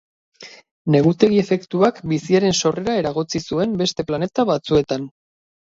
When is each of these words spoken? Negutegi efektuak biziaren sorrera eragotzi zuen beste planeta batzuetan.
Negutegi 0.95 1.37
efektuak 1.41 2.01
biziaren 2.15 2.59
sorrera 2.63 2.99
eragotzi 3.03 3.45
zuen 3.53 3.81
beste 3.85 4.09
planeta 4.11 4.53
batzuetan. 4.55 5.09